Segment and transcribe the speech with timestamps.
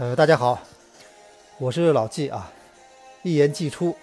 [0.00, 0.58] 呃，大家好，
[1.58, 2.50] 我是老纪啊，
[3.22, 3.94] 一言既出，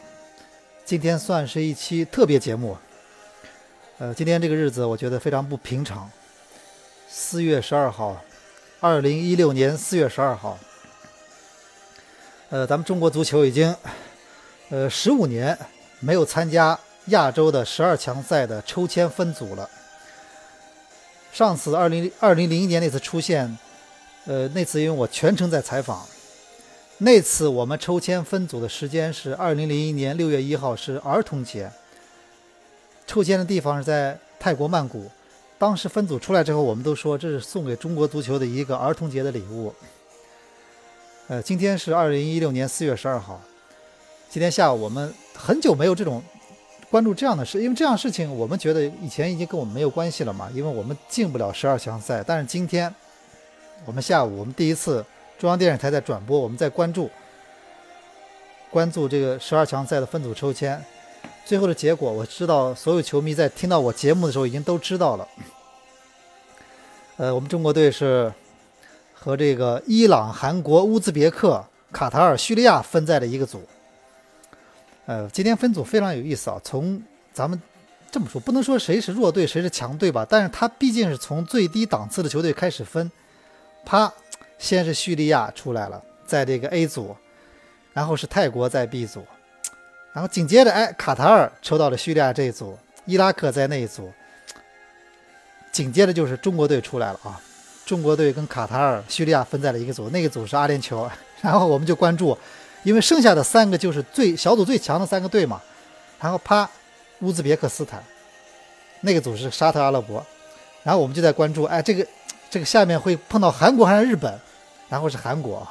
[0.85, 2.77] 今天算是一期特别节目。
[3.97, 6.07] 呃，今天这个日子我觉得非常不平常。
[7.09, 8.15] 四月十二号，
[8.79, 10.59] 二零一六年四月十二号，
[12.51, 13.75] 呃，咱们中国足球已经
[14.69, 15.57] 呃十五年
[15.99, 19.67] 没有参加亚洲的十二强赛的抽签分组了。
[21.33, 23.57] 上次二零二零零一年那次出现。
[24.27, 26.05] 呃，那次因为我全程在采访，
[26.97, 31.71] 那次我们抽签分组的时间是二零零一年六月一号，是儿童节。
[33.05, 35.09] 抽签的地方是在泰国曼谷。
[35.57, 39.73] 当时分组出来之后，我们都说这是送给中国足球的一个儿童节的礼物。
[41.29, 43.41] 呃，今天是二零一六年四月十二号，
[44.29, 46.21] 今天下午我们很久没有这种
[46.91, 52.93] 关注这样的事，因为这样事情我们觉得以前已经跟我们没有关系了嘛，因为我们进不了十二强赛，但是今天。
[53.85, 55.05] 我们下午，我们第一次
[55.39, 57.09] 中央电视台在转播，我们在关注
[58.69, 60.83] 关注这个十二强赛的分组抽签，
[61.45, 65.27] 最后的结果，我知道所有球迷在听到我节目的时候已经都知道了。
[67.15, 68.31] 呃，我们中国队是
[69.13, 73.61] 和这个伊朗、韩国、乌兹别克、卡塔尔、叙利亚分在了一个组。
[75.05, 77.59] 呃，今天分组非常有意思啊，从咱们
[78.11, 83.09] 这么说，不能说谁是弱队谁是强队吧，但是他毕竟是从最低档次的球队开始分。
[83.87, 84.11] 啪，
[84.59, 87.15] 先是叙利亚出来了，在这个 A 组，
[87.93, 89.25] 然后是泰国在 B 组，
[90.11, 94.11] 然后紧接着，哎，卡塔尔抽到了叙利亚这一组，伊拉克在那一组，
[95.71, 97.39] 紧接着就是中国队出来了啊，
[97.85, 102.37] 中国队跟卡塔尔、叙利亚分在了一个组，那个组是阿联酋，然后我们就关注，
[102.83, 105.61] 因为剩下的三个就是最小组最强的三个队嘛，
[106.19, 106.69] 然后啪，
[107.21, 108.03] 乌兹别克斯坦，
[108.99, 110.21] 那个组是沙特阿拉伯，
[110.83, 112.05] 然后我们就在关注，哎，这个。
[112.49, 114.39] 这个下面会碰到韩国还是日本，
[114.89, 115.67] 然后是韩国，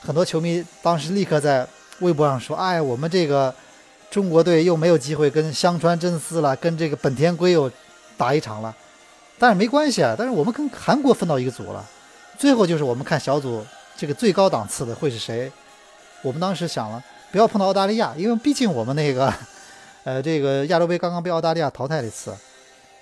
[0.00, 1.66] 很多球迷当时立刻在
[2.00, 3.54] 微博上说：“哎，我们这个
[4.10, 7.70] 中国队又没有机会跟香川真司了，跟这个本田圭佑
[8.16, 8.74] 打一场了。”
[9.38, 11.84] 但是没关系啊，但是我们跟韩国分到一个组了。
[12.38, 13.64] 最后就是我们看小组
[13.96, 15.52] 这个最高档次的会是谁？
[16.22, 19.32] 我们当时想了，不要碰到澳大利亚，因为毕竟我们那个，
[20.04, 22.34] 呃，这个亚洲杯刚刚被澳大利亚淘汰了一次，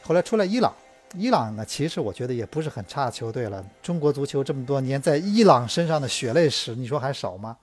[0.03, 0.73] 后来出来伊朗。
[1.15, 3.65] 伊朗呢，其实我觉得也不是很差的球队了。
[3.83, 7.57] 中国足球这么多年在伊朗身上的血泪史，你说还少吗？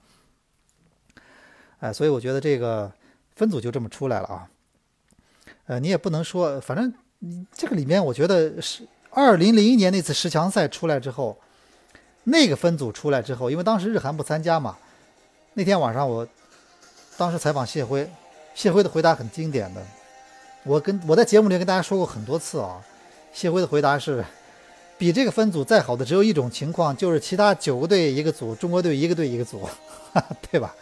[1.78, 2.90] 哎，所以我觉得这个
[3.36, 4.48] 分组就这么出来了啊。
[5.66, 6.92] 呃，你也不能说，反正
[7.52, 11.38] 这个里面，我觉得是二零零一年那次十强赛出来之后，
[12.24, 14.76] 那个分组出来之后，因为当时日韩不参加嘛。
[15.54, 16.26] 那天晚上我
[17.16, 18.10] 当时采访谢辉，
[18.54, 19.80] 谢辉的回答很经典的，
[20.64, 22.82] 我跟我在节目里跟大家说过很多次啊。
[23.36, 24.24] 谢辉的回答是：
[24.96, 29.68] 比这个分组再好的只有一种情况，就是其他九个队一个组，中国队一个队一个组，
[30.50, 30.74] 对吧？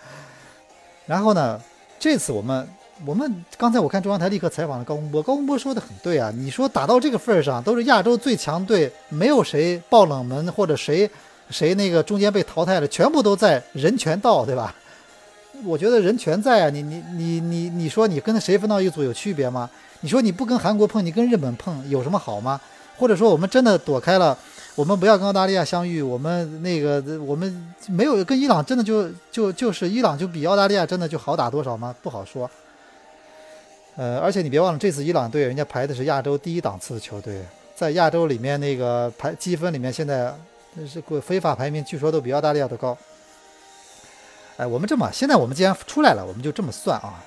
[1.04, 1.60] 然后呢，
[1.98, 2.68] 这次我们
[3.04, 11.10] 我们刚才我看中央台立刻采访了高洪波，高洪波说的很对啊，你说打到这个份儿上，都是亚洲最强队，没有谁爆冷门或者谁
[11.50, 14.72] 谁那个中间被淘汰了，全部都在人权道，对吧？
[15.64, 19.70] 我觉得人全在啊，你你你你你说你跟谁分到一组有区别吗？
[20.00, 22.60] 你说你不跟韩国碰，你跟日本碰有什么好吗？
[22.98, 24.36] 或者说我们真的躲开了，
[24.74, 31.94] 我们不要跟澳大利亚相遇，我们那个我们没有跟伊朗真的就就就是伊朗就比澳大利亚真的就好打多少吗？
[32.02, 32.50] 不好说。
[33.96, 37.40] 呃，而且你别忘了，这次伊朗队人家排的是亚洲第一档次的球队，
[37.74, 40.34] 在亚洲里面那个排积分里面，现在
[40.86, 42.96] 是非法排名，据说都比澳大利亚都高。
[44.56, 47.22] 哎，我们这么，现在我们既然出来了，我们就这么算啊。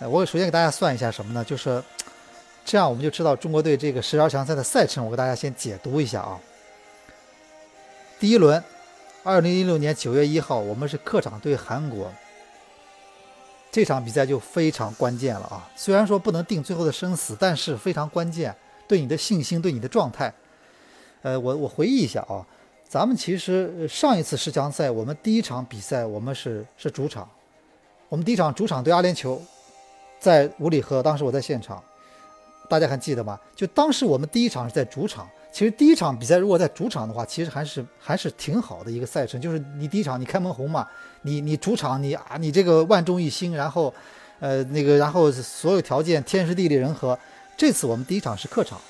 [0.00, 1.44] 我首先给大家算一下什么呢？
[1.44, 1.82] 就是
[2.64, 5.04] 这样，我们就知道中国队这个十二强赛的赛程。
[5.04, 6.40] 我给大家先解读一下啊。
[8.18, 8.62] 第一轮，
[9.22, 12.10] 二零一六年九月一号，我们是客场对韩国，
[13.70, 15.68] 这场比赛就非常关键了啊。
[15.76, 18.56] 虽然说不能定最后的生死，但是非常关键，
[18.88, 20.32] 对你的信心，对你的状态。
[21.20, 22.40] 呃，我我回忆一下啊，
[22.90, 27.28] 咱们其实上一次十强赛，我们第一场比赛我们是是主场，
[28.08, 29.38] 我们第一场主场对阿联酋。
[30.18, 31.80] 在五里河，当时我在现场，
[32.68, 33.38] 大家还记得吗？
[33.54, 39.40] 就当时我们第一场是在主场，其实第一场比赛如果在主场的话，其实还是还是挺好的一个赛程。
[39.40, 40.84] 就是你第一场你开门红嘛，
[41.22, 43.94] 你你主场你啊你这个万众一心，然后，
[44.40, 47.16] 呃那个然后所有条件天时地利人和。
[47.56, 48.80] 这次我们第一场是客场，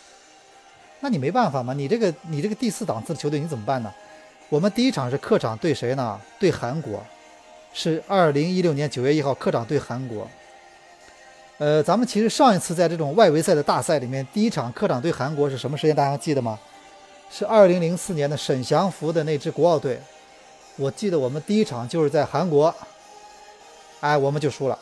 [1.00, 3.92] 那你没办法嘛，你这个你这个第四档次的球队你怎么办呢？
[4.48, 6.20] 我们第一场是客场对谁呢？
[6.38, 7.02] 对韩国，
[7.72, 10.28] 是二零一六年九月一号客场对韩国。
[11.58, 15.94] 呃，咱们其实上一次在这种外围赛的大赛里面，第一场客场对韩国是什么时间？
[15.94, 16.58] 大家还记得吗？
[17.30, 20.00] 是二零零四年的沈祥福的那支国奥队。
[20.76, 22.74] 我记得我们第一场就是在韩国，
[24.00, 24.78] 哎，我们就输了，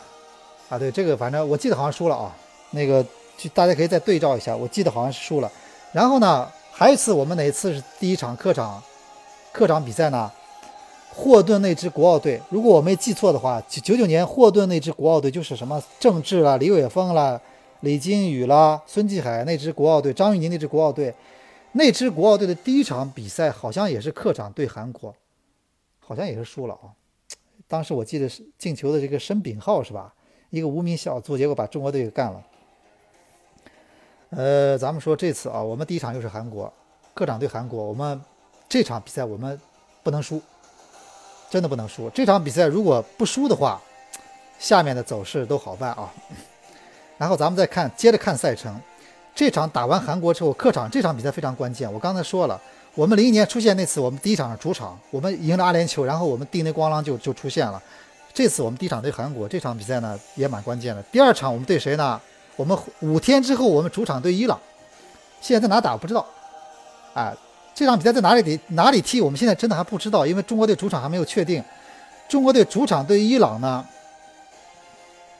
[0.68, 2.34] 啊，对，这个反正我记得好像输了啊，
[2.70, 3.04] 那个
[3.36, 5.50] 就大家可以再对照一下，我记得好像是输了。
[5.92, 8.82] 然后呢，还有一次我们哪一次是第一场客场
[9.52, 10.30] 客场比赛呢？
[11.10, 17.40] 霍顿那支国奥队，如果我没记错的话，九九九年霍顿那支国奥队就是什么郑智啦、李玮峰啦、
[17.80, 21.12] 李金羽啦、孙继海那支国奥队，张玉宁那支国奥队，
[21.72, 25.12] 那支国奥队的第一场比赛好像也是客场对韩国，
[25.98, 26.94] 好像也是输了啊。
[27.66, 30.14] 当时我记得是进球的这个申炳浩是吧？
[30.50, 32.40] 一个无名小卒，结果把中国队给干了。
[34.30, 36.72] 呃，咱们说这次啊，我们第一场又是韩国
[37.14, 38.20] 客场对韩国，我们
[38.68, 39.60] 这场比赛我们
[40.02, 40.40] 不能输。
[41.50, 43.80] 真的不能输这场比赛，如果不输的话，
[44.58, 46.12] 下面的走势都好办啊。
[47.16, 48.78] 然后咱们再看，接着看赛程。
[49.34, 51.90] 这场打完韩国之后，客场这场比赛非常关键。
[51.90, 52.60] 我刚才说了，
[52.94, 57.82] 我们零一年出现那次，我们第一场是主场，我们赢了阿联酋，然后我们地内咣啷就就出现了。
[58.34, 61.02] 这次我们第一场对韩国，这场比赛呢也蛮关键的。
[61.04, 62.20] 第二场我们对谁呢？
[62.58, 64.58] 我们五天之后我们主场对伊朗，
[65.40, 66.26] 现在在哪打不知道，
[67.14, 67.32] 啊。
[67.72, 68.58] 这场比赛在哪里踢？
[68.70, 69.20] 哪里踢？
[69.20, 71.62] 我们现在真的还不知道，因为中国队主场还没有确定。
[72.28, 73.86] 中国队主场对伊朗呢？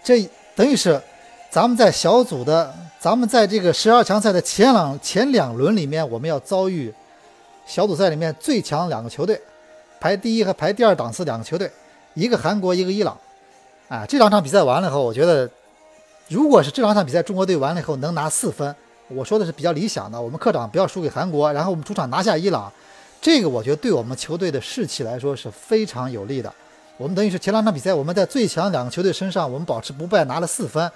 [0.04, 0.22] 这
[0.54, 1.02] 等于是
[1.50, 6.94] 咱们在小组的，咱们在这个十二强赛的前两前两轮里面，我们要遭遇
[7.66, 9.40] 小组赛里面最强两个球队，
[9.98, 11.68] 排第一和排第二档次两个球队，
[12.14, 13.18] 一个韩国，一个伊朗。
[13.88, 15.50] 啊，这两场比赛完了以后，我觉得，
[16.28, 18.74] 如果是这两场比赛中国队完了以后能拿四分。
[19.10, 22.70] 我说的是比较理想的，我们客场不要输给韩国，然后我们主场拿下伊朗，
[23.22, 26.52] 这个我觉得对我们球队的士气来说是非常有利的。
[26.98, 30.92] 我们等于是前两场比赛我们在最强两个球队身上，我们保持不败，拿了四分。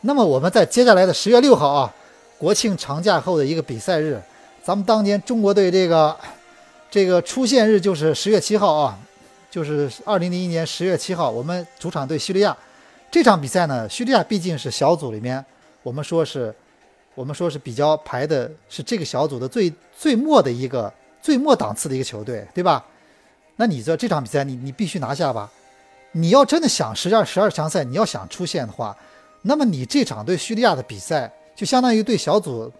[0.00, 1.94] 那么我们在接下来的十月六号啊，
[2.38, 4.18] 国庆长假后的一个比赛日，
[4.64, 6.16] 咱们当年中国队这个
[6.90, 8.98] 这个出现日就是十月七号啊，
[9.50, 12.56] 就是二零零一年十月七号，我们主场对叙利亚。
[13.10, 15.44] 这场比赛呢，叙利亚毕竟是小组里面，
[15.82, 16.54] 我们说是。
[17.16, 20.90] 我们说是比较排的是这个小组的最最末的一个
[21.20, 22.82] 最末档次的一个球队，对吧？
[23.56, 25.50] 那你这这场比赛你你必须拿下吧？
[26.12, 28.96] 你要真的想十二十二强赛，你要想出线的话，
[29.42, 32.72] 那么你这场对叙利亚的比赛就相当于对小组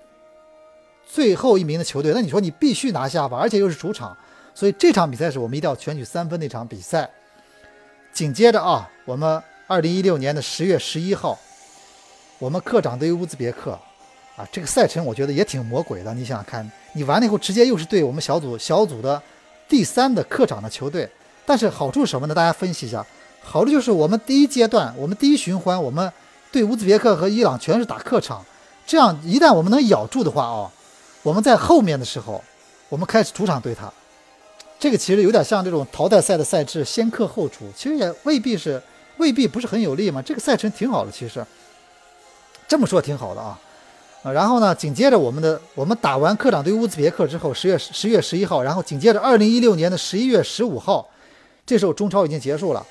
[1.05, 3.37] 最后一名的球队，那你说你必须拿下吧？
[3.37, 4.17] 而且又是主场，
[4.55, 7.11] 所以这场比赛是我们一定要全取三分那场比赛。
[8.13, 11.39] 紧接着啊，我们二零一六年的十月十一号，
[12.41, 13.71] 我们客场对乌兹别克。
[14.37, 16.13] 啊，这个赛程我觉得也挺魔鬼的。
[16.13, 19.23] 你想想看，你完了以后直接又是对我们小组小组的
[19.69, 21.09] 第三的客场的球队，
[21.47, 22.35] 但是好处是什么呢？
[22.35, 23.07] 大家分析一下，
[23.41, 26.13] 好处就是我们第一阶段，我们第一循环，我们
[26.51, 28.45] 对乌兹别克和伊朗全是打客场，
[28.85, 30.69] 这样一旦我们能咬住的话哦，
[31.23, 32.43] 我们在后面的时候，
[32.89, 33.93] 我们开始主场对他，
[34.81, 38.83] 这个其实有点像这种淘汰赛的赛制，先客后主，其实也未必是
[39.21, 40.21] 未必不是很有利嘛。
[40.21, 41.47] 这个赛程挺好的，其实
[42.67, 43.61] 这么说挺好的啊。
[44.23, 44.75] 然后呢？
[44.75, 51.09] 紧接着我们的我们打完客场对乌兹别克之后，十月十月十一号，然后紧接着二零一六年的十一月十五号，
[51.65, 52.87] 这时候中超已经结束了，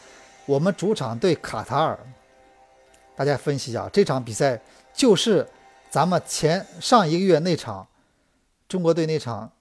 [0.48, 2.00] 我们主场对卡塔尔。
[3.16, 4.60] 大家分析一下，这场比赛
[4.92, 5.48] 就是
[5.92, 7.86] 咱们前上一个月那场
[8.68, 9.52] 中国队那场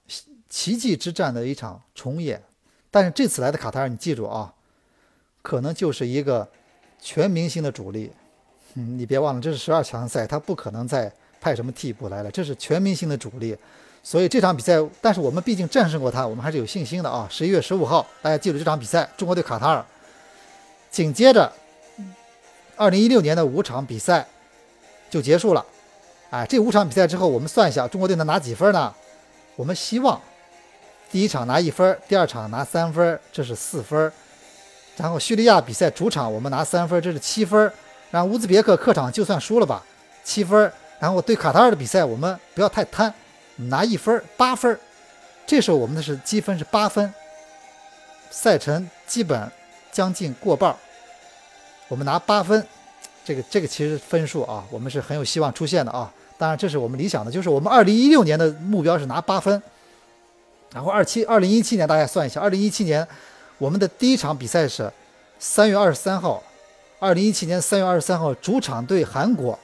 [0.49, 2.41] 奇迹之战的一场重演。
[2.89, 4.51] 但是这次来的卡塔尔，你记住啊，
[5.43, 6.49] 可能就是一个
[7.01, 8.11] 全明星的主力。
[8.75, 11.11] 嗯，你别忘了，这是十二强赛，他不可能再。
[11.41, 12.29] 派什么替补来了？
[12.29, 13.55] 这是全明星的主力，
[14.03, 17.25] 所以这场比赛，但是我们毕竟战胜过他，我们还是有信心的啊！
[17.31, 19.85] 十一月十五号，大家记住这场比赛，中国队卡塔尔。
[20.91, 21.49] 紧接着，
[22.75, 24.27] 二零一六年的五场比赛
[25.09, 25.65] 就结束了。
[26.29, 28.93] 哎，这五场比赛之后，我们算一下，中国队能拿几分呢？
[29.55, 30.19] 我们希望
[31.09, 34.11] 第一场拿一分，第二场拿三分，这是四分。
[34.99, 37.71] 然后叙利亚比赛主场我们拿三分，这是七分。
[38.11, 39.81] 然后乌兹别克客场就算输了吧，
[40.23, 40.71] 七分。
[40.99, 43.13] 然后对卡塔尔的比赛，我们不要太贪，
[43.55, 44.77] 拿一分八分
[45.47, 47.13] 这时候我们的是积分是八分，
[48.29, 49.49] 赛程基本
[49.91, 50.75] 将近过半
[51.87, 52.61] 我们拿八分，
[53.23, 56.11] 这个这个其实分数啊，我们是很有希望出现的啊。
[56.37, 59.61] 当然这是我们理想的，就是我们二零一六年的目标是拿八分。
[60.73, 63.07] 然后二七二零一七年大家算一下，二零一七年
[63.59, 64.91] 我们的第一场比赛是
[65.37, 66.41] 三月二十三号，
[66.97, 69.57] 二零一七年三月二十三号主场对韩国。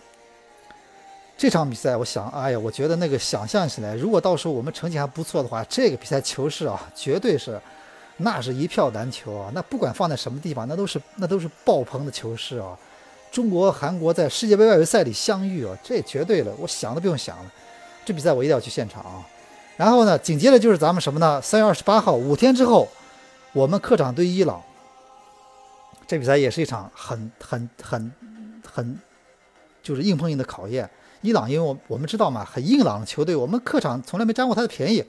[1.37, 7.57] 这场比赛，我想，哎呀，我觉得那个想象起来，如果到时候我们成绩还不错的话，这个比赛球市啊，绝对是，
[8.17, 9.49] 那是一票难求啊！
[9.53, 12.77] 那不管放在什么地方，那都是那都是爆棚的球市啊！
[13.31, 17.51] 中国、韩国在世界杯外围赛里相遇啊，这绝对了，我想都不用想了，
[18.03, 19.25] 这比赛我一定要去现场啊！
[19.77, 21.41] 然后呢，紧接着就是咱们什么呢？
[21.41, 22.87] 三月二十八号，五天之后，
[23.55, 24.61] 我们客场对伊朗，
[26.05, 28.11] 这比赛也是一场很很很
[28.69, 28.99] 很
[29.81, 30.89] 就是硬碰硬的考验。
[31.21, 35.01] 伊朗，因为我我们知道嘛，很硬朗的球队，我们客场从来没占过他的便宜。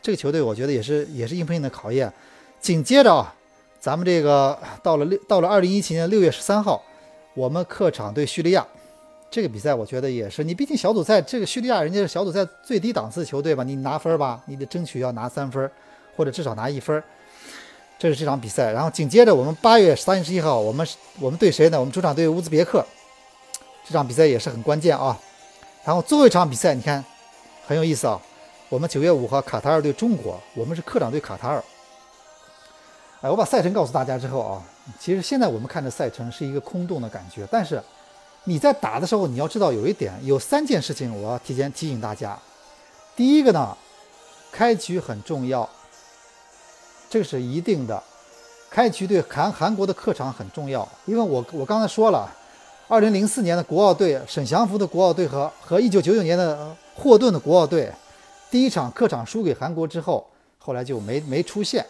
[0.00, 2.12] 这个球队我觉得也是也是硬碰硬的考验。
[2.60, 3.34] 紧接着啊，
[3.80, 6.80] 咱们这个到了六到了二零一七年六月十三号，
[7.34, 8.64] 我们客场对叙利亚，
[9.28, 15.68] 这个比赛我觉得也是，你毕竟小组赛这个叙利亚人家是小组赛最低档次球队吧，你拿分吧，你得争取要拿三分，
[16.16, 17.02] 或者至少拿一分。
[17.98, 18.72] 这是这场比赛。
[18.72, 20.86] 然后紧接着我们八月三十一号，我们
[21.20, 21.78] 我们对谁呢？
[21.78, 22.84] 我们主场对乌兹别克，
[23.86, 25.18] 这场比赛也是很关键啊。
[25.84, 27.04] 然后最后一场比赛，你看
[27.66, 28.20] 很有意思啊。
[28.70, 31.62] 我们九月五号卡塔尔对中国，我们是客场对卡塔尔。
[33.20, 34.62] 哎，我把赛程告诉大家之后啊，
[34.98, 37.46] 其实现在我们看的赛程是一个空洞的感觉。
[37.50, 37.80] 但是
[38.44, 42.36] 你在打的时候，你要知道有一点，有三件事情我要提前提醒大家。
[43.14, 43.76] 第一个呢，
[44.50, 45.68] 开局很重要，
[47.14, 48.02] 这是一定的。
[48.68, 52.28] 开局对韩韩国的客场很重要，因为我我刚才说了。
[52.88, 57.88] 二零零四年的国奥队，沈祥福的国奥队和和一九九九年的霍顿的国奥队，
[58.50, 60.26] 第一场客场输给韩国之后，
[60.58, 61.86] 后来就没没出现，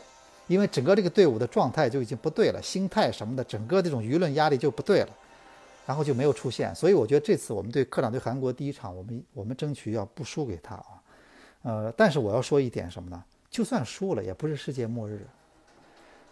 [0.46, 5.08] 因为整个这个队伍的状态就已经不对了，心态什么的，整个这种舆论压力就不对了，
[5.86, 6.74] 然后就没有出现。
[6.74, 11.00] 所以我觉得这次我们对客场对韩国第一场，我们我们争取要不输给他啊，
[11.62, 13.24] 呃，但是我要说一点什么呢？
[13.54, 15.24] 就算输了，也不是世界末日。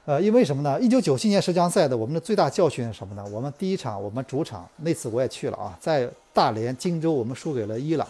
[0.06, 0.80] 呃，因为什么呢？
[0.80, 3.24] 一九九七年十强赛的我们的最大教训是什么呢？
[3.30, 8.08] 我们第一场我们主场那次我也去了啊，在大连荆州我们输给了伊朗，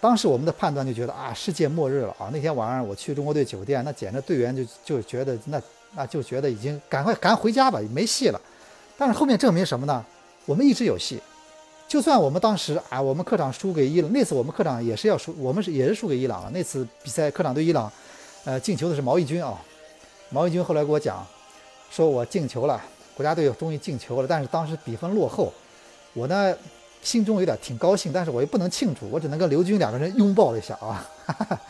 [0.00, 2.28] 当时我们的判断就觉得啊，世界末日了啊！
[2.32, 5.62] 那天晚上我去中国队酒店，那简直队员就就觉得那
[5.94, 8.40] 那就觉得已经赶快赶回家吧，没戏了。
[8.96, 10.04] 但是后面证明什么呢？
[10.44, 11.20] 我们一直有戏。
[11.86, 16.50] 就算我们当时啊，我们客场输给伊朗，那次我们客场也是要输，我们是也是输给伊朗了。
[16.50, 17.90] 那次比赛客场对伊朗，
[18.48, 19.60] 呃，进球的是毛义军啊。
[20.30, 21.22] 毛义军后来给我讲，
[21.90, 22.82] 说我进球了，
[23.14, 24.26] 国家队终于进球了。
[24.26, 25.52] 但是当时比分落后，
[26.14, 26.56] 我呢
[27.02, 31.06] 心中有点挺高兴，但是我又不能庆祝，我只能跟刘军两个人拥抱了一下啊。
[31.26, 31.60] 哈 哈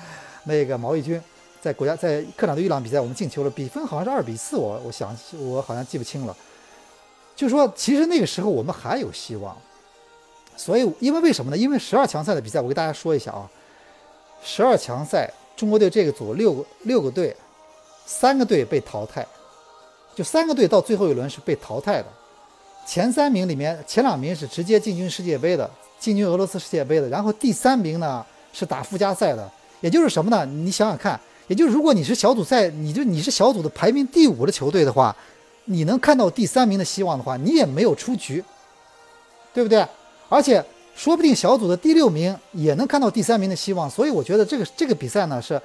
[0.44, 1.20] 那个毛义军
[1.60, 6.36] 在国家在客场对伊朗比赛，我们进球了，比分好像是二比四，我我想我好像记不清了。
[7.34, 9.56] 就说其实那个时候我们还有希望，
[10.56, 11.56] 所以因为为什么呢？
[11.56, 13.50] 因为十二强赛的比赛，我给大家说一下啊，
[14.40, 15.28] 十二强赛
[15.58, 17.36] 中国队这个组六个六个队。
[18.10, 19.26] 三个队被淘汰，
[20.16, 22.06] 就三个队到最后一轮是被淘汰的。
[22.86, 27.08] 前三名里面，前两名是直接进军世界杯的，进军俄罗斯世界杯的。
[27.10, 29.46] 然后第三名呢是打附加赛的，
[29.82, 30.46] 也就是什么呢？
[30.46, 35.14] 你想想看，也就是如果你是小组赛，你就你是小组的排名第五的球队的话，
[35.66, 38.42] 你能看到第三名的希望的话，你也没有出局，
[39.52, 39.86] 对不对？
[40.30, 40.64] 而且
[40.98, 43.88] 说不定小组的第六名也能看到第三名的希望。
[43.88, 45.60] 所以我觉得这个这个比赛呢是。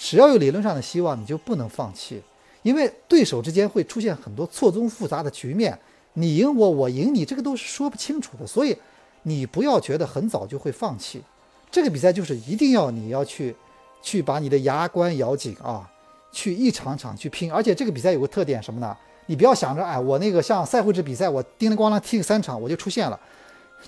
[0.00, 2.22] 只要有理论上的希望，你就不能放弃，
[2.62, 5.76] 因为对手之间会出现很多错综复杂的局面，
[6.12, 8.46] 你赢我，我赢你，这个都是说不清楚的。
[8.46, 8.78] 所以
[9.24, 11.20] 你不要觉得很早就会放弃，
[11.68, 13.56] 这个比赛就是一定要你要去，
[14.00, 15.90] 去把你的牙关咬紧啊，
[16.30, 17.52] 去一场场去拼。
[17.52, 18.96] 而且这个比赛有个特点什么呢？
[19.26, 23.18] 你不要想着哎，我那个像赛会制比赛，我叮铃咣啷踢个三场我就出现了，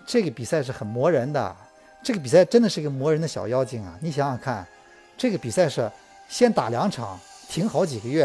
[0.07, 1.55] 这个比赛是很磨人的，
[2.03, 3.97] 这个比赛真的是一个磨人的小妖精啊！
[4.01, 4.67] 你想想看。
[5.19, 5.91] 这个比赛是
[6.31, 8.25] 先打两场，停好几个月，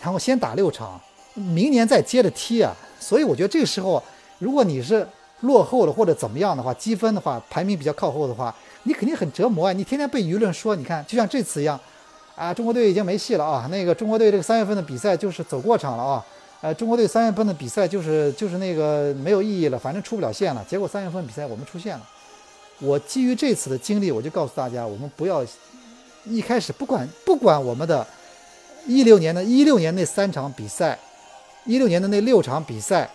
[0.00, 0.98] 然后先打六场，
[1.34, 2.74] 明年再接着踢啊。
[2.98, 4.02] 所以我觉得这个时候，
[4.38, 5.06] 如果你是
[5.40, 9.72] 落后了或者怎么样的话，积分的话排名比较靠后的话，你肯定很折磨啊。
[9.74, 11.78] 你天天被舆论说，你看就像这次一样，
[12.34, 13.68] 啊，中国队已经没戏了啊。
[13.70, 16.24] 那个中国队这个三月份的比赛就是走过场了啊。
[16.60, 20.64] 呃，中国队三月份的比赛就是就是那个没有意义了，反正出不了线了。
[20.68, 22.06] 结果三月份比赛我们出现了。
[22.80, 25.44] 我基于这次的经历，我就告诉大家，我们不要。
[26.26, 28.06] 一开始不管不管我们的，
[28.86, 30.98] 一六年的一六年那三场比赛，
[31.64, 33.08] 一六年的那六场比赛，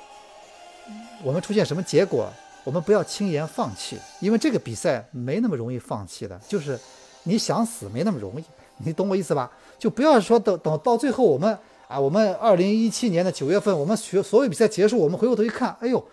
[1.24, 2.28] 我们出现什么结果，
[2.64, 6.80] 我们不要轻言放弃，因为这个比赛没那么容易放弃的，就是
[7.22, 8.44] 你想死没那么容易，
[8.78, 9.52] 你懂我意思吧？
[9.78, 11.56] 就不要说等等到最后我们
[11.88, 16.04] 啊，我们二零一七年的九月份，我们学所有比赛结束，我们回过头一看，哎呦，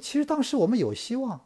[0.00, 1.40] 其实当时我们有希望，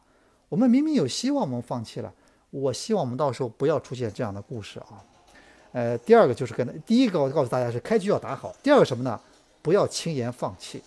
[0.49, 2.12] 我们明明有希望，我们放弃了。
[2.50, 5.04] 我希望我们到时候不要出现这样的故事啊，
[5.73, 9.21] 呃，第二个就是跟第一个我告诉大家是开局要打好，第二个什么呢？
[9.61, 10.80] 不要轻言放弃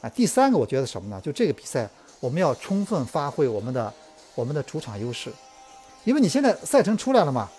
[0.00, 0.08] 啊。
[0.10, 1.20] 第三个我觉得什么呢？
[1.20, 1.88] 就这个比赛
[2.20, 3.92] 我们要充分发挥我们的
[4.36, 5.32] 我们的主场优势，
[6.04, 7.50] 因为你现在赛程出来了嘛，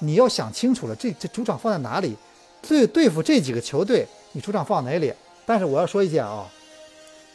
[0.00, 2.16] 你要想清楚了，这这主场放在哪里？
[2.66, 5.10] 对对付这几个球队，你主场放哪里？
[5.46, 6.46] 但是我要说一件啊，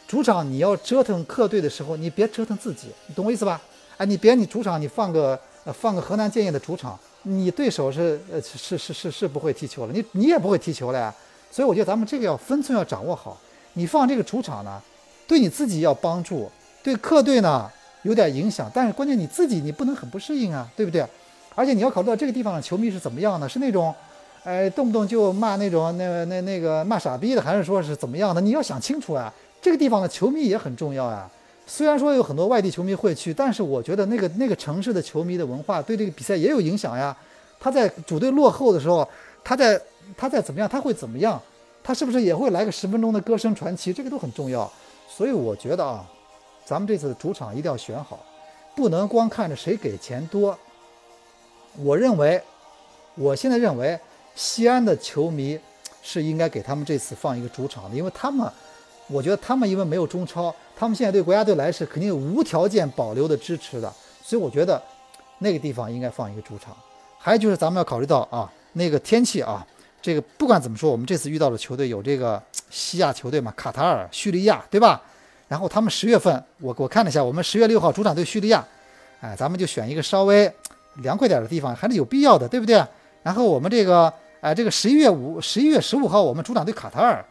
[0.06, 3.60] 主场你要折腾客队的时候，你别折腾自己，你懂我意思吧？
[3.96, 5.36] 哎，你别你主场你放个。
[5.62, 11.14] 呃，放个河南建业的主场，你对手是呃是是是是不会踢球了，你你也不会踢球了呀，
[11.50, 13.38] 所以我觉得咱们这个要分寸要掌握好。
[13.74, 14.80] 你放这个主场呢，
[15.28, 16.50] 对你自己要帮助，
[16.82, 17.70] 对客队呢
[18.04, 21.06] 有点影响，但是关键你自己你不能很不适应啊，对不对？
[21.54, 23.94] 而且你要考虑到这个地方的球迷是怎么样的，是那种，
[24.42, 28.40] 哎，动不动就骂那种那那那个骂傻逼的，还是说是怎么样的？
[28.40, 29.32] 你要想清楚啊。
[29.62, 31.30] 这个地方的球迷也很重要啊。
[31.66, 37.14] 虽然说有很多外地球迷会去，但是我觉得那个那个城市的球迷的文化对这个比赛也有影响呀。
[37.60, 39.06] 他在主队落后的时候，
[39.44, 39.78] 他在
[40.16, 40.66] 他在怎么样？
[40.66, 41.38] 他会怎么样？
[41.84, 43.92] 他是不是也会来个十分钟的歌声传奇？
[43.92, 44.70] 这个都很重要。
[45.06, 46.02] 所以我觉得啊，
[46.64, 48.18] 咱们这次主场一定要选好，
[48.74, 50.58] 不能光看着谁给钱多。
[51.76, 52.42] 我认为，
[53.14, 54.00] 我现在认为
[54.34, 55.58] 西安的球迷
[56.02, 58.50] 是应该给他们这次放一个主场的，因为他们。
[59.12, 64.80] 我觉得他们因为没有中超，他们现在对国家队来是肯定无条件保留的支持的，所以我觉得
[65.40, 66.76] 那个地方应该放一个主场。
[67.18, 69.66] 还有就是咱们要考虑到啊，那个天气啊，
[70.00, 75.02] 这个不管怎么说，我们这次遇到的球队有这个西亚球队嘛，卡塔尔、叙利亚，对吧？
[75.48, 78.64] 然后他们十月份，我我看了一下，我们十月六号主场对叙利亚，
[79.20, 80.48] 哎，咱们就选一个稍微
[81.02, 82.80] 凉快点的地方，还是有必要的，对不对？
[83.24, 87.24] 然后我们这个，哎，这个十一月五、十一月十五号，我们主场对卡塔尔。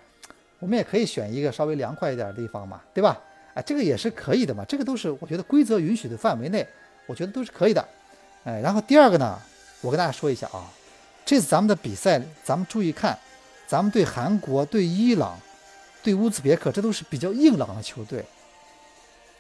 [0.60, 3.18] 我们也可以选一个稍微凉快一点的地方嘛，对吧？
[3.54, 6.68] 哎，这个也是可以的嘛，这个都是我觉得规则允许的范围内，
[7.06, 7.84] 我觉得都是可以的。
[8.44, 9.40] 哎，然后第二个呢，
[9.82, 10.70] 我跟大家说一下啊，
[11.26, 13.18] 这次咱们的比赛，咱们注意看，
[13.66, 15.40] 咱们对韩国、对伊朗、
[16.04, 18.24] 对乌兹别克，这都是比较硬朗的球队。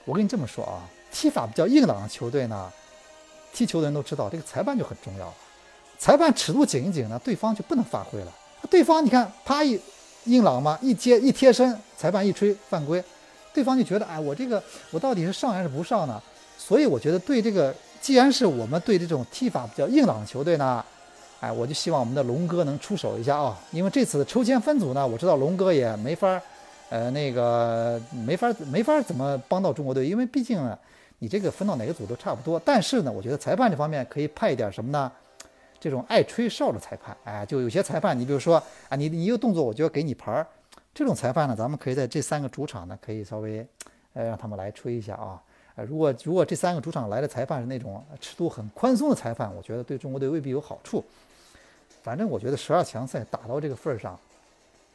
[0.05, 2.71] 我跟你这么说啊，踢法比较硬朗的球队呢，
[3.53, 5.33] 踢球的人都知道，这个裁判就很重要。
[5.99, 8.33] 裁判尺度紧一紧呢，对方就不能发挥了。
[8.71, 9.79] 对方你看，啪一。
[10.25, 13.01] 硬朗嘛，一接一贴身，裁判一吹犯规，
[13.53, 16.21] 对方就觉得，哎，我这个我到底是上还是不上呢？
[16.57, 20.83] 所以我觉得对这个，既然是我们对这种踢法比较硬朗的球队呢，
[21.39, 26.39] 哎，我就希望我们的龙哥能出手一下啊，因为这次的抽签分组呢，我知道龙哥也没法，
[26.89, 30.77] 呃，那个没法没法怎么帮到中国队，因为毕竟呢，
[31.19, 32.61] 你这个分到哪个组都差不多。
[32.63, 35.09] 但是呢，我觉得裁判这方面可以派一点什么呢？
[35.79, 40.45] 这种爱吹哨的裁判，哎，就有些裁判，你比如说啊，你你一个动作我就要给你牌儿，
[40.93, 43.65] 这种裁判呢，咱们可以在这三个主场呢，可以稍微，
[44.13, 45.41] 呃，让他们来吹一下啊。
[45.75, 51.03] 呃，如果如果这三个主场来的裁判是那种尺度很宽松的裁判，我觉得对中国队未必有好处。
[52.03, 54.19] 反正我觉得十二强赛打到这个份儿上，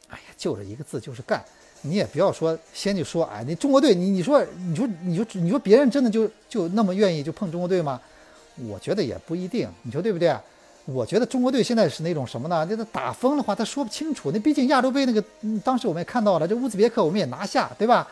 [0.09, 1.43] 哎呀，就这一个字就是干。
[1.81, 7.99] 你也不要说先去说，哎，你中国队，你你说你说你说你说别人真的就就那么愿意就碰中国队吗？
[8.69, 10.35] 我觉得也不一定，你说对不对？
[10.85, 12.63] 我觉得中国队现在是那种什么呢？
[12.65, 14.31] 就是打疯的话，他说不清楚。
[14.31, 15.23] 那毕竟亚洲杯那个，
[15.63, 18.07] 当时我们也看到了，这乌兹别克我们也拿下，对吧？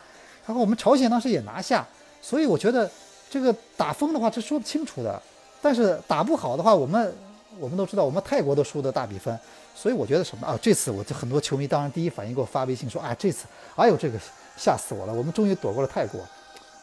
[0.47, 1.87] 然后我们朝鲜当时也拿下，
[2.19, 2.89] 所以我觉得
[3.29, 5.21] 这个打疯的话是说不清楚的。
[5.61, 7.13] 但是打不好的话，我们
[7.59, 9.39] 我们都知道，我们泰国都输的大比分。
[9.75, 10.57] 所以我觉得什么啊？
[10.59, 14.17] 这次我就很多球迷当然第一反应给我发微信说，哎，这次，哎呦这个
[14.57, 15.13] 吓死我了！
[15.13, 16.19] 我们终于躲过了泰国。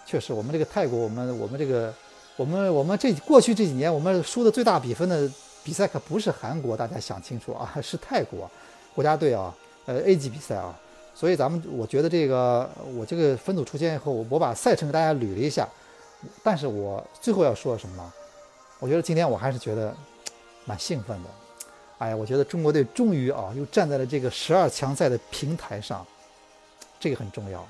[0.06, 1.92] 确实，我们这个泰国，我们我们这个
[2.36, 5.28] 我们我们这过去这几年我们输的最大比分的。
[5.62, 8.50] 比赛可不是韩国，大家想清楚啊， 是泰国
[8.94, 9.54] 国家队啊，
[9.86, 10.74] 呃 A 级比赛啊，
[11.14, 15.68] 所以咱们我觉得这个我这个分组出现以后，我把赛程给大家捋了一下，
[16.42, 18.12] 但是我最后要说什么呢？
[18.78, 19.94] 我觉得今天我还是觉得
[20.64, 21.28] 蛮兴奋的，
[21.98, 26.06] 哎呀，我觉得中国队终于啊又站在了这个十二强赛的平台上，
[26.98, 27.66] 这个很重要。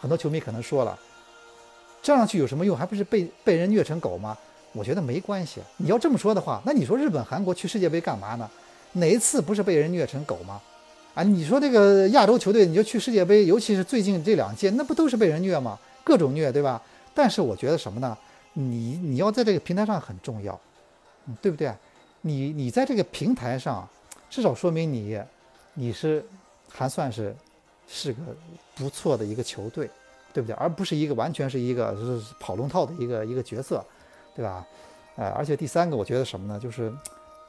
[0.00, 0.96] 很多球迷可能说了，
[2.00, 2.76] 站上去有什么用？
[2.76, 4.38] 还不是被被人虐成狗吗？
[4.72, 5.60] 我觉得没关系。
[5.78, 8.48] 你要这么说的话，那你说日本、韩国去世界杯干嘛呢？
[8.92, 10.60] 哪一次不是被人虐成狗吗？
[11.14, 15.78] 啊，你说这个亚洲球队，你就去世界杯，尤其是最近这两届，那不都是被人虐吗？
[16.04, 16.80] 各种虐，对吧？
[17.14, 18.16] 但是我觉得什么呢？
[18.54, 20.58] 你你要在这个平台上很重要，
[21.26, 21.72] 嗯，对不对？
[22.22, 23.88] 你你在这个平台上，
[24.30, 25.20] 至少说明你
[25.74, 26.24] 你是
[26.70, 27.34] 还算是
[27.86, 28.18] 是个
[28.74, 29.90] 不错的一个球队，
[30.32, 30.54] 对不对？
[30.56, 33.84] 而不是一个完全是一个是跑龙套的一个一个角色。
[34.38, 34.64] 对吧？
[35.16, 36.60] 呃，而且第三个，我觉得什么呢？
[36.60, 36.92] 就是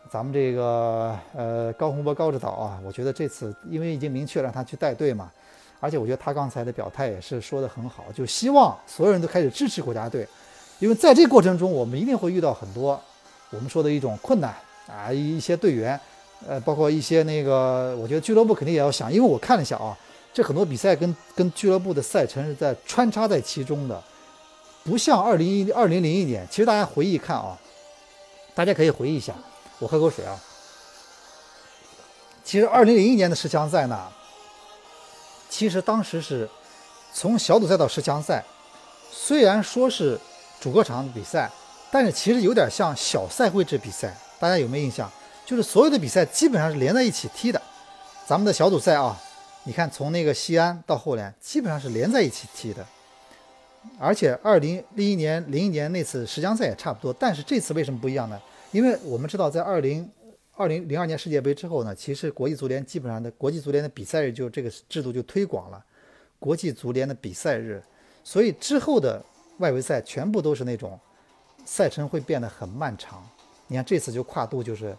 [0.10, 5.32] 咱们这个呃高洪波高指导啊，我觉得这次因为已经明确让他去带队嘛，
[5.80, 10.28] 而且我觉得他刚才的表态也是说的很好，就希望所有人都开始支持国家队，
[10.80, 13.00] 因为在这过程中，我们一定会遇到很多
[13.52, 14.52] 我们说的一种困难
[14.88, 16.00] 啊，一些队员，
[16.48, 19.96] 呃，包括一些那个，我觉得俱乐部肯定也要想，因为我看了一下啊，
[20.34, 24.04] 这很多比赛跟跟俱乐部的赛程是在穿插在其中的。
[24.84, 27.58] 不像二零一二零零一年，其实大家回忆看啊，
[28.56, 29.34] 大家可以回忆一下。
[29.80, 30.40] 我喝口水啊。
[32.44, 34.08] 其实二零零一年的十强赛呢，
[35.50, 36.50] 其实当时是
[37.14, 38.44] 从小组赛到十强赛，
[39.12, 40.20] 虽然说是
[40.60, 41.50] 主客场比赛，
[41.92, 44.16] 但是其实有点像小赛会制比赛。
[44.40, 45.12] 大家有没有印象？
[45.46, 47.62] 就是所有的比赛基本上是连在一起踢的，
[48.26, 49.18] 咱们的小组赛啊，
[49.64, 52.86] 你看从那个西安到后来，基本上是连在一起踢的。
[53.98, 58.40] 而且二零零一年、零一年那次十强赛也差不多，但是这次为什么不一样呢？
[58.72, 60.10] 因为我们知道，在二零
[60.56, 65.84] 二零零二年世界杯之后呢，其实国际足联基本上的国际足联的比赛日就这个制度就推广了，
[66.38, 67.82] 国际足联的比赛日，
[68.24, 69.24] 所以之后的
[69.58, 71.00] 外围赛全部都是那种
[71.66, 73.28] 赛程会变得很漫长。
[73.68, 74.96] 你看这次就跨度就是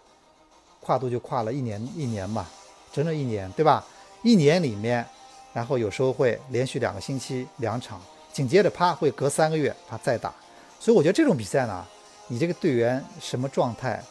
[0.79, 2.47] 跨度就跨了一年一年嘛，
[2.91, 3.85] 整整一年，对吧？
[4.23, 5.05] 一年里面，
[5.53, 8.01] 然后有时候会连续两个星期两场。
[8.31, 10.33] 紧接着，啪，会隔三个月，他再打。
[10.79, 11.85] 所以我觉得这种比赛呢，
[12.27, 14.01] 你这个队员什么状态，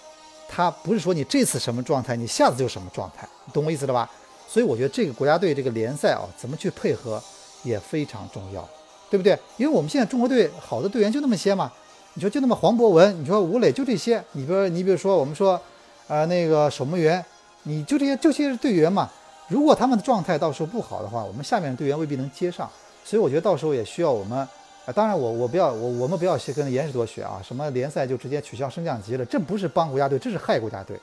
[0.48, 4.08] 他不是说你这次什么状态，你下次就什么状态，懂我意思了吧？
[4.46, 7.22] 所以我觉得这个国家队这个联赛啊，怎么去配合
[7.62, 8.68] 也非常重要，
[9.08, 9.38] 对不对？
[9.56, 11.72] 因为我们现在中国队好的队员就那么些嘛，
[12.14, 15.60] 你说就那么黄博文，你说吴磊就这些，你比如你比如说我们说，
[16.08, 17.24] 呃，那个守门员，
[17.62, 19.08] 你就这些就这些队员嘛，
[19.48, 22.70] 如果他们的状态到时候不好的话，我们下面的队员未必能接上。
[23.04, 30.96] 所以我觉得到时候也需要我们，啊，当然我我不要我我们不要去跟严实多学啊，什么联赛就直接取消升降级了，这不是帮国家队，这是害国家队，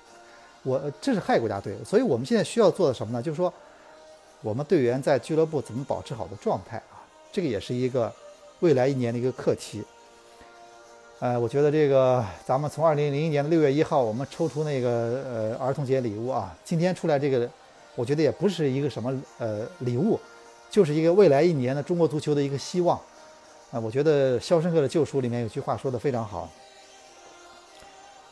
[0.63, 1.75] 我这是害国家队。
[1.85, 3.21] 所以我们现在需要做的什么呢？
[3.21, 3.53] 就是说，
[4.41, 7.03] 我们队员在俱乐部怎么保持好的状态啊？
[7.31, 8.11] 这个也是一个
[8.61, 9.83] 未来一年的一个课题。
[11.19, 14.89] 呃，我觉得这个咱们从二零零一年的六月一号，我们抽出那个
[15.25, 17.49] 呃儿童节礼物啊，今天出来这个，
[17.95, 20.19] 我觉得也不是一个什么呃礼物。
[20.69, 22.99] 就是一个未来一年的中国足球的一个希望，
[23.71, 26.49] 啊，我觉得《肖申克的救赎》里面有句话说的非常好，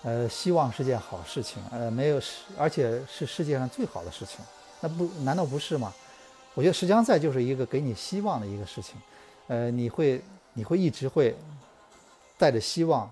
[0.04, 4.40] 呃，希望是件好事情，呃，没有世，而且是世界上最好的事情，
[4.82, 5.94] 那不难道不是吗？
[6.54, 8.96] 我觉得十强赛就是一个给你希望的一个事情，
[9.48, 10.22] 呃，你会
[10.54, 11.36] 你会一直会
[12.38, 13.10] 带着希望，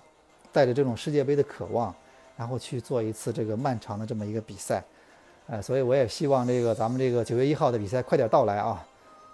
[0.51, 1.93] 带着这种世界杯的渴望，
[2.37, 4.83] 然后去做一次这个漫长的这么一个比赛，
[5.47, 8.85] 呃，所以我也希望这个咱们这个九月一号的比赛快点到来啊。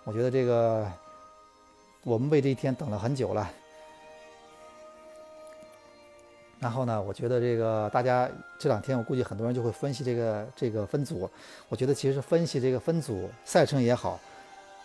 [0.10, 0.92] 我觉得这个，
[2.04, 3.48] 我们为这一天等了很久了。
[6.60, 11.30] 然后呢，我觉得这个大家这两天，我估计很多人就会分析这个这个分组。
[11.68, 14.20] 我觉得其实分析这个分组赛程也好，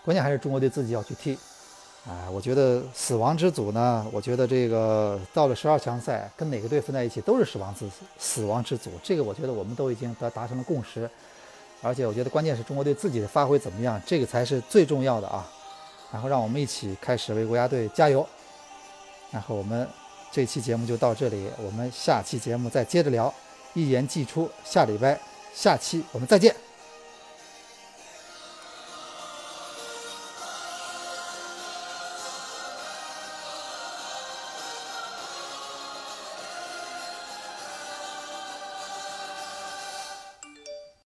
[0.04, 1.38] 关键还是中国队自己要去踢。
[2.06, 8.90] 啊，我觉得死亡之组呢，我觉得这个到了十二强赛，跟哪个队分在一起都是死亡之死亡之组。
[9.02, 11.08] 这个我觉得我们都已经达达成了共识。
[11.84, 15.46] 而且我觉得关键是中国队自己的发挥怎么样，这个才是最重要的啊！
[16.10, 18.26] 然后让我们一起开始为国家队加油。
[19.30, 19.86] 然后我们
[20.32, 23.32] 这期节目就到这里，我们下期节目再接着聊。
[23.74, 25.20] 一言既出，下礼拜
[25.52, 26.73] 下期我们再见。